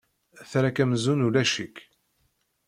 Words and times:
Terra-k 0.49 0.77
amzun 0.83 1.25
ulac-ik. 1.27 1.75